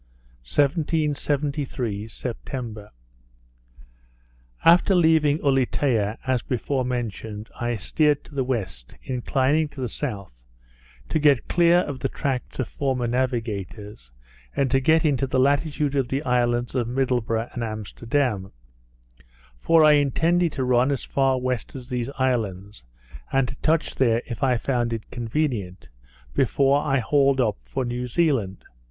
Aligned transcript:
_1773 0.43 2.07
September 2.07 2.89
After 4.65 4.95
leaving 4.95 5.37
Ulietea, 5.43 6.17
as 6.25 6.41
before 6.41 6.83
mentioned, 6.83 7.49
I 7.59 7.75
steered 7.75 8.23
to 8.23 8.33
the 8.33 8.43
west, 8.43 8.95
inclining 9.03 9.67
to 9.67 9.79
the 9.81 9.87
south, 9.87 10.41
to 11.09 11.19
get 11.19 11.47
clear 11.47 11.81
of 11.81 11.99
the 11.99 12.09
tracts 12.09 12.57
of 12.57 12.67
former 12.67 13.05
navigators, 13.05 14.09
and 14.55 14.71
to 14.71 14.79
get 14.79 15.05
into 15.05 15.27
the 15.27 15.39
latitude 15.39 15.93
of 15.95 16.07
the 16.07 16.23
islands 16.23 16.73
of 16.73 16.87
Middleburgh 16.87 17.49
and 17.53 17.63
Amsterdam; 17.63 18.51
for 19.55 19.83
I 19.83 19.91
intended 19.91 20.53
to 20.53 20.63
run 20.63 20.89
as 20.89 21.03
far 21.03 21.37
west 21.39 21.75
as 21.75 21.89
these 21.89 22.09
islands, 22.17 22.83
and 23.31 23.47
to 23.49 23.55
touch 23.57 23.93
there 23.93 24.23
if 24.25 24.41
I 24.41 24.57
found 24.57 24.93
it 24.93 25.11
convenient, 25.11 25.89
before 26.33 26.81
I 26.81 26.97
hauled 26.97 27.39
up 27.39 27.57
for 27.61 27.85
New 27.85 28.07
Zealand. 28.07 28.65